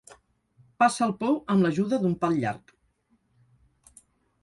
[0.83, 2.77] Passa el pou amb l'ajuda d'un pal llarg.